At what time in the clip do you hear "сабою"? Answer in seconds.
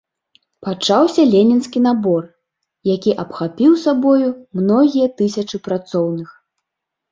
3.85-4.27